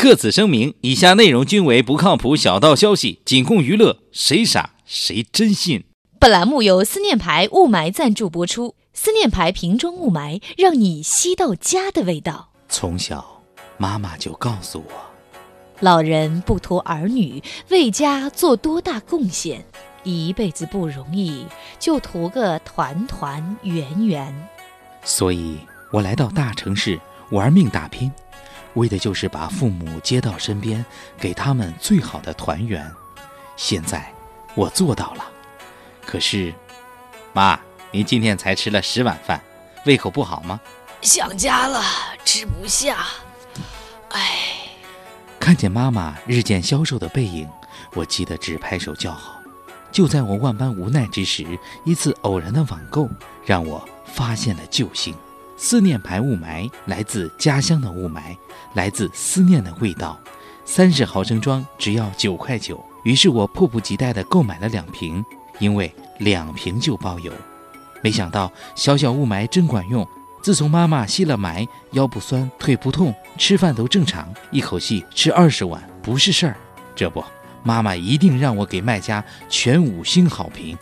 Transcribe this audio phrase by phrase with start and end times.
[0.00, 5.84] 特此声明，以下内容均为不靠谱小道消息，仅供娱乐，谁傻谁真信。
[6.18, 8.74] 本栏目由思念牌雾霾赞助播出。
[8.94, 12.48] 思念牌瓶装雾霾，让你吸到家的味道。
[12.66, 13.42] 从小，
[13.76, 14.92] 妈妈就告诉我，
[15.80, 19.62] 老人不图儿女为家做多大贡献，
[20.02, 21.44] 一辈子不容易，
[21.78, 24.48] 就图个团团圆圆。
[25.04, 25.58] 所以
[25.92, 26.98] 我来到大城市
[27.32, 28.10] 玩命打拼，
[28.74, 30.84] 为的就是把父母接到身边，
[31.18, 32.90] 给他们最好的团圆。
[33.56, 34.12] 现在，
[34.54, 35.24] 我做到了。
[36.04, 36.54] 可是，
[37.32, 37.58] 妈。
[37.92, 39.42] 您今天才吃了十碗饭，
[39.84, 40.60] 胃口不好吗？
[41.02, 41.82] 想家了，
[42.24, 42.98] 吃不下。
[44.10, 44.68] 唉，
[45.40, 47.48] 看见妈妈日渐消瘦的背影，
[47.94, 49.40] 我急得直拍手叫好。
[49.90, 53.08] 就在我万般无奈之时，一次偶然的网购
[53.44, 55.12] 让我发现了救星。
[55.62, 58.34] 思念牌雾霾来自家乡的雾霾，
[58.72, 60.18] 来自思念的味道。
[60.64, 65.22] 三十毫升装只要九块九，于是我迫不及待地购买了两瓶，
[65.58, 67.30] 因为两瓶就包邮。
[68.00, 70.04] 没想到小小雾霾真管用。
[70.42, 76.56] 自从妈妈吸了霾，腰不酸，腿不痛，吃饭都正常，一口气吃二十碗不是事儿。
[76.96, 77.22] 这不，
[77.62, 80.78] 妈妈一定让我给卖家全五星好评。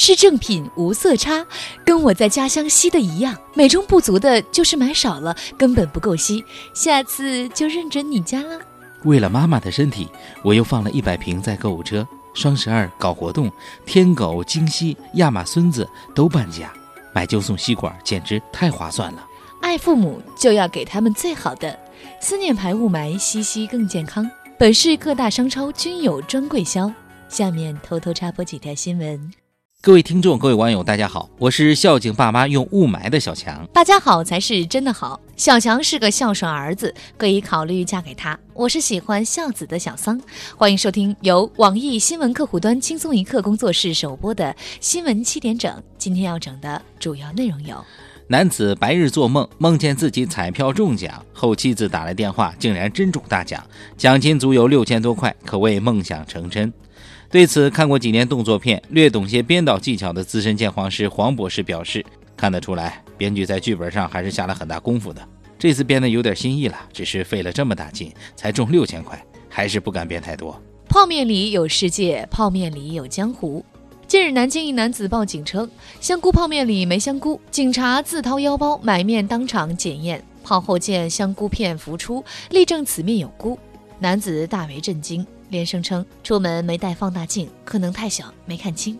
[0.00, 1.44] 是正品，无色差，
[1.84, 3.36] 跟我在家乡吸的一样。
[3.52, 6.42] 美中不足的就是买少了，根本不够吸。
[6.72, 8.60] 下次就认准你家了。
[9.02, 10.08] 为了妈妈的身体，
[10.44, 12.06] 我又放了一百瓶在购物车。
[12.32, 13.50] 双十二搞活动，
[13.84, 16.72] 天狗、京西、亚马孙子都半价，
[17.12, 19.26] 买就送吸管，简直太划算了。
[19.60, 21.76] 爱父母就要给他们最好的，
[22.20, 24.30] 思念牌雾霾，吸吸更健康。
[24.56, 26.88] 本市各大商超均有专柜销。
[27.28, 29.47] 下面偷偷插播几条新闻。
[29.80, 33.64] 各位听众，各位网友，大家好，我是孝敬爸妈用雾霾的小强。
[33.72, 35.20] 大家好才是真的好。
[35.36, 38.36] 小强是个孝顺儿子，可以考虑嫁给他。
[38.54, 40.20] 我是喜欢孝子的小桑。
[40.56, 45.80] 欢迎收听由网易新闻客户端轻松一刻工作室首播的新闻七点整。
[45.96, 47.76] 今天要整的主要内容有：
[48.30, 53.66] 男子白日做梦，梦见自己彩票中奖，后妻子打来电话，竟然真中大奖，
[53.96, 56.70] 奖金足有六千多块，可谓梦想成真。
[57.30, 62.04] 对此，看过几年动作片、略懂些编导技巧的资深鉴黄师黄博士表示
[62.36, 65.26] ：“看得出来，编剧在剧本上还是下了很大功夫的。
[65.58, 69.18] 这次编的有点新意了，只是费了这么大劲才中六千块，
[69.48, 73.64] 还是不敢编太多。”泡面里有世界，泡面里有江湖。
[74.08, 75.70] 近日，南京一男子报警称
[76.00, 83.58] 香菇泡面里没香菇，警察自掏腰包买面当场检验，泡后见香菇片浮出，力证此面有菇。
[83.98, 85.24] 男子大为震惊。
[85.50, 88.98] 连声称出门没带放大镜，可能太小没看清。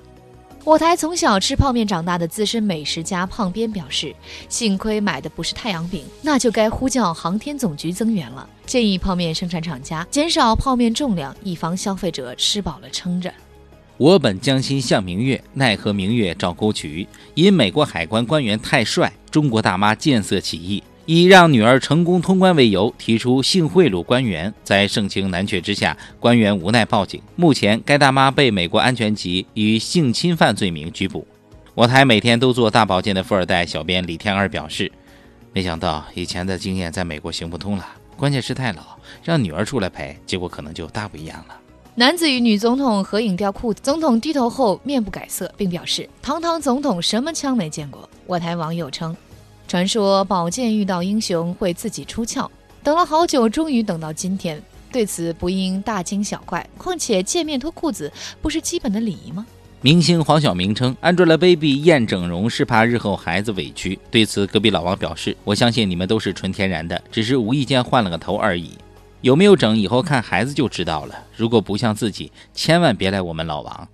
[0.65, 4.15] 我台从小吃泡面长大的资深美食家胖边表示，
[4.51, 8.49] 幸亏买的不是太阳饼，那就该呼叫航天总局增援了。
[8.67, 13.33] 建议泡面生产厂家减少泡面重量，以防消费者吃饱了撑着。
[13.99, 17.07] 我本将心向明月，奈何明月照沟渠。
[17.35, 20.83] 因美国海关官员太帅，中国大妈见色起意。
[21.05, 27.21] 以让女儿成功通关为由，提出性贿赂官员，在盛情难却之下，官员无奈报警。
[27.35, 31.27] 目前，该大妈被美国安全局以性侵犯罪名拘捕。
[31.75, 34.93] 我台每天都做大保健的富二代小编李天二表示
[35.53, 37.85] ：“没想到以前的经验在美国行不通了，
[38.17, 38.83] 关键是太老，
[39.25, 41.59] 让女儿出来陪，结果可能就大不一样了。”
[41.99, 49.17] 男子与女总统合影掉裤子，总统低头后面不改色，并表示：“堂堂总统什么枪没见过？”我台网友称。
[49.67, 52.49] 传说宝剑遇到英雄会自己出鞘，
[52.85, 54.63] 等了好久，终于等到今天。
[54.93, 59.45] 对此不应大惊小怪，况且见面脱裤子不是基本的礼仪吗？
[59.81, 63.99] 明星黄晓明称，Angelababy 验整容是怕日后孩子委屈。
[64.09, 68.71] 对此，隔壁老王表示：“我相信你们都是纯天然的，只是无意间换了个头而已。
[69.21, 71.15] 有没有整，以后看孩子就知道了。
[71.37, 73.89] 如果不像自己，千万别来我们老王。”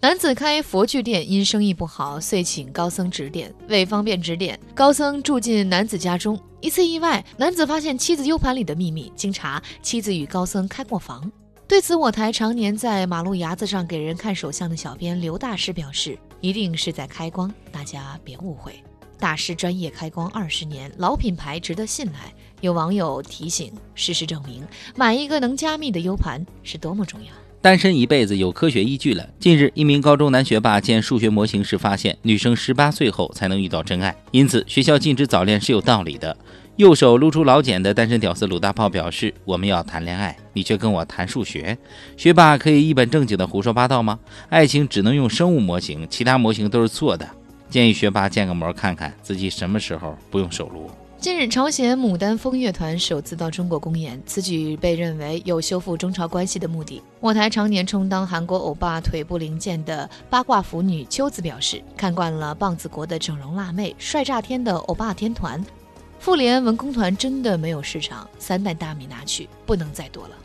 [0.00, 3.50] 男子开佛具店，因生意不好，遂请高僧指点。
[3.68, 6.38] 为方便指点，高僧住进男子家中。
[6.60, 9.10] 一次意外，男子发现妻子 U 盘里的秘密。
[9.16, 11.32] 经查，妻子与高僧开过房。
[11.66, 18.74] 对此，我台常年在马路牙子上给人看手相的小编刘大师表示：“一定是在开光，大家别误会。
[19.18, 22.30] 大师专业开光二十年，老品牌值得信赖。”
[22.64, 24.62] 有网友提醒：事实证明，
[24.96, 27.26] 买一个能加密的 U 盘是多么重要。
[27.60, 29.28] 单身一辈子有科学依据了。
[29.38, 36.34] 近日，一名高中男学霸建数学模型时发现，女生十八岁后才能遇到真爱，因此学校禁止早恋是有道理的。
[36.76, 41.76] 右手露出老茧的单身屌丝鲁大炮表示：“我们要谈恋爱，你却跟我谈数学。”
[42.16, 44.18] 学霸可以一本正经的胡说八道吗？
[44.48, 47.28] 爱情只能用生物模型，其他模型都是错的。
[47.68, 50.90] 建议学霸建个模看看自己什么时候不用手撸。
[51.24, 57.00] 近日，朝鲜牡丹风乐团首次到中国公演，此举被认为有修复中朝关系的目的。
[57.18, 65.64] 我台常年充当韩国欧巴腿部零件的八卦腐女秋子表示，看惯了棒子国的整容辣妹、帅炸天的欧巴天团，
[66.18, 70.36] 妇联文工团真的没有市场，三袋大米拿去，不能再多了。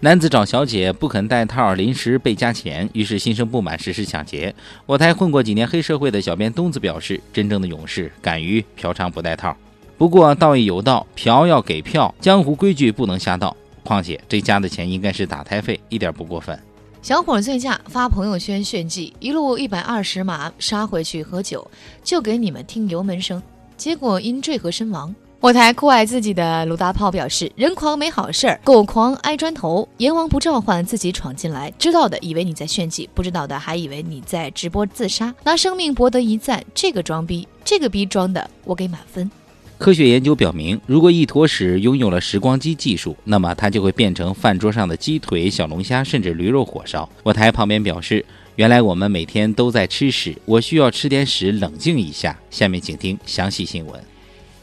[0.00, 4.54] 男子找小姐不肯带套，临时被加钱，于是心生不满，实施抢劫。
[4.84, 9.56] 我台混过几年黑社会的小编东子表示，真正的勇士敢于嫖娼不带套。
[9.98, 13.56] 不过道义有道，嫖要给票，江湖规矩不能瞎盗。
[13.82, 16.58] 况且这加的钱应该是打胎费，一点不过分。
[17.00, 21.66] 小伙醉驾发朋友圈炫技，一路一百二十码杀回去喝酒，
[22.02, 23.42] 就给你们听油门声，
[23.76, 25.14] 结果因坠河身亡。
[25.38, 29.88] 我台酷爱自己的卢大炮表示：人狂没好事儿，狗狂挨砖头。
[29.98, 36.64] 阎王不召唤，自己闯进来，知道的以为你在炫技，不知道的还以为你在直播自杀，拿生命博得一赞。
[36.74, 39.30] 这个装逼，这个逼装的，我给满分。
[39.78, 47.08] 科学研究表明，如果一坨屎拥有了时光机技术，那么它就会变成饭桌上的鸡腿、小龙虾，甚至驴肉火烧。
[47.22, 48.24] 我台旁边表示，
[48.56, 52.36] 原来我们每天都在吃屎，我需要吃点屎冷静一下。
[52.50, 54.02] 下面请听详细新闻。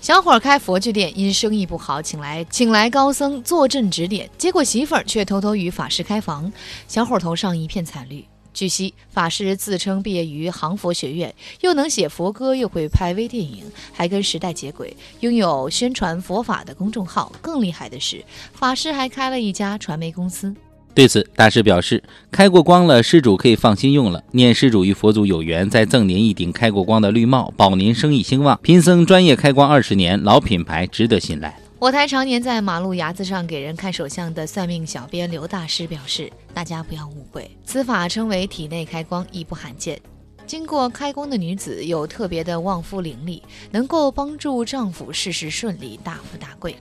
[0.02, 6.52] 小伙开佛具店，因生意不好，请来请来高僧坐镇指点，结果媳妇儿却偷偷与法师开房，
[6.88, 8.26] 小伙头上一片惨绿。
[8.54, 17.32] 据悉，法师自称毕业于航佛学院，又能写佛歌，又会拍微电影，还跟时代接轨，拥有宣传佛法的公众号。
[17.42, 18.24] 更厉害的是，
[18.54, 20.56] 法师还开了一家传媒公司。
[20.96, 24.24] 对此，大师表示，开过光了，施主可以放心用了。
[24.32, 28.60] 念施主与佛祖有缘，再赠您一顶开过光的绿帽，保您生意兴旺。
[28.62, 31.63] 贫僧专业开光二十年，老品牌，值得信赖。
[31.84, 40.00] 我台常年在马路牙子上给人看手相的算命小编刘大师表示：“大家不要误会，此法称为体内开光，亦不罕见。
[40.46, 46.74] 经过开光的女子有特别的旺夫灵力，能够帮助丈夫事事顺利，大富大贵。”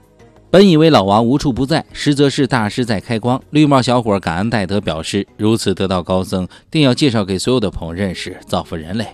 [0.49, 3.43] 本以为老王无处不在，实则是大师在开光。
[3.49, 9.05] 绿帽小伙感恩戴德，表示如此得道高僧，定要介绍给所有的朋友认识，造福人类。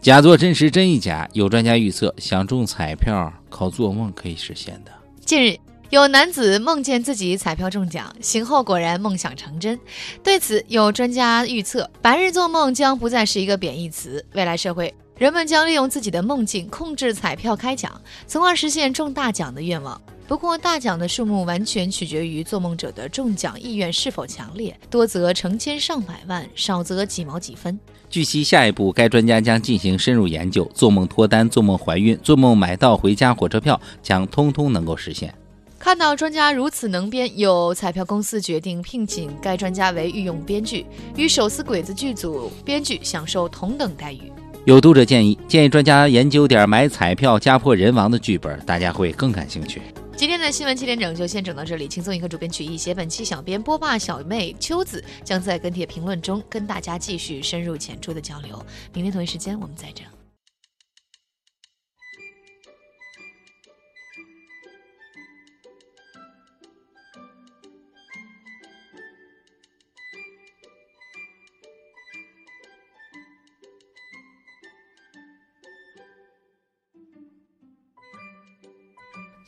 [0.00, 1.28] 假作真实，真亦假。
[1.34, 4.92] 有专家预测，想中彩票靠做梦可以实现的。
[5.28, 5.58] 近日，
[5.90, 9.78] 有男子梦见自己彩票中奖，醒后果然梦想成真。
[10.24, 14.24] 对此，有专家预测，白日做梦将不再是一个贬义词。
[14.32, 20.00] 未来社会，人们将利用自己的梦境控制彩票开奖，从而实现中大奖的愿望。
[20.28, 27.80] 不过，大奖的数目完全取决于做梦者的中奖意愿是否强烈，多则成千上百万，少则几毛几分。
[28.10, 35.32] 据悉，下一步该专家将进行深入研究，做梦脱单、做梦怀孕、做梦买到回家火车票，将通通能够实现。
[35.78, 40.84] 看到专家如此能编，有彩票公司决定聘请该专家为御用编剧，
[41.16, 44.30] 与手撕鬼子剧组编剧享受同等待遇。
[44.66, 49.80] 有读者建议，建议专家研究点买彩票家破人亡的剧本，大家会更感兴趣。
[50.18, 58.60] 今天的新闻七点整就先整到这里，轻松一刻主编曲艺写本期小编波霸小妹秋子将在跟帖评论中跟大家继续深入浅出的交流。
[58.92, 60.04] 明天同一时间我们再整。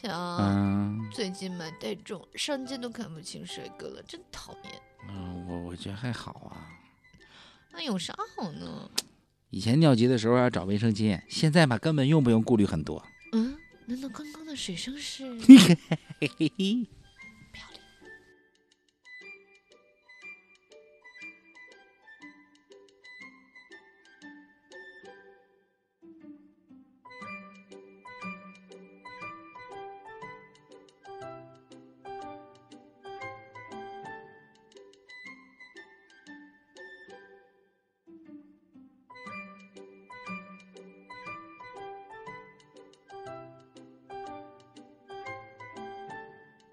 [0.05, 4.82] 嗯，最近买带种，上街都看不清帅哥了，真讨厌。
[5.09, 6.71] 嗯，我我觉得还好啊。
[7.73, 8.90] 那有啥好呢？
[9.50, 13.04] 以前尿急的时候要找卫生巾，现在嘛根本用不用顾虑很多。
[13.33, 15.25] 嗯，难道刚刚的水声是？
[15.40, 15.59] 嘿
[16.21, 16.87] 嘿嘿。